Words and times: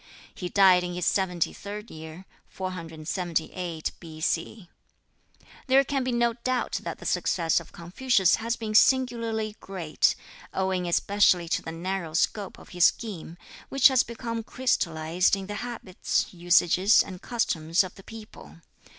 He 0.33 0.49
died 0.49 0.83
in 0.83 0.95
his 0.95 1.05
seventy 1.05 1.53
third 1.53 1.91
year, 1.91 2.25
478 2.47 3.91
B.C. 3.99 4.67
There 5.67 5.83
can 5.83 6.03
be 6.03 6.11
no 6.11 6.33
doubt 6.33 6.79
that 6.81 6.97
the 6.97 7.05
success 7.05 7.59
of 7.59 7.71
Confucius 7.71 8.37
has 8.37 8.55
been 8.55 8.73
singularly 8.73 9.57
great, 9.59 10.15
owing 10.55 10.87
especially 10.87 11.47
to 11.49 11.61
the 11.61 11.71
narrow 11.71 12.15
scope 12.15 12.57
of 12.57 12.69
his 12.69 12.85
scheme, 12.85 13.37
which 13.69 13.89
has 13.89 14.01
become 14.01 14.41
crystallized 14.41 15.35
in 15.35 15.45
the 15.45 15.53
habits, 15.53 16.33
usages, 16.33 17.03
and 17.03 17.21
customs 17.21 17.83
of 17.83 17.93
the 17.93 18.01
people. 18.03 18.55